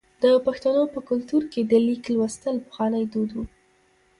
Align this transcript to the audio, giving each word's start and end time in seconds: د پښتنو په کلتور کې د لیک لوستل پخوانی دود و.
د 0.23 0.25
پښتنو 0.45 0.81
په 0.93 0.99
کلتور 1.09 1.43
کې 1.51 1.61
د 1.71 1.73
لیک 1.87 2.03
لوستل 2.13 2.55
پخوانی 2.65 3.03
دود 3.11 3.29
و. 3.33 3.37